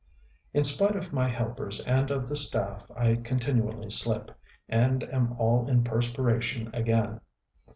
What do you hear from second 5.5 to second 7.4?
in perspiration again.